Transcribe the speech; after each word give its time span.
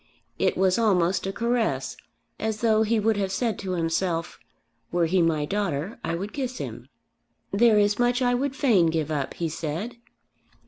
It 0.39 0.57
was 0.57 0.79
almost 0.79 1.27
a 1.27 1.31
caress, 1.31 1.95
as 2.39 2.61
though 2.61 2.81
he 2.81 2.99
would 2.99 3.17
have 3.17 3.31
said 3.31 3.59
to 3.59 3.73
himself, 3.73 4.39
"Were 4.91 5.05
he 5.05 5.21
my 5.21 5.45
daughter, 5.45 5.99
I 6.03 6.15
would 6.15 6.33
kiss 6.33 6.57
him." 6.57 6.89
"There 7.51 7.77
is 7.77 7.99
much 7.99 8.19
I 8.19 8.33
would 8.33 8.55
fain 8.55 8.87
give 8.87 9.11
up," 9.11 9.35
he 9.35 9.47
said. 9.47 9.97